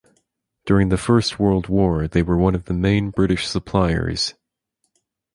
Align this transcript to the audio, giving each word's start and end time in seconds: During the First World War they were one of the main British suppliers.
During 0.65 0.89
the 0.89 0.97
First 0.97 1.37
World 1.37 1.67
War 1.67 2.07
they 2.07 2.23
were 2.23 2.35
one 2.35 2.55
of 2.55 2.65
the 2.65 2.73
main 2.73 3.11
British 3.11 3.45
suppliers. 3.45 4.33